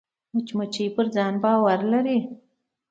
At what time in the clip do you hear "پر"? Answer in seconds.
0.95-1.05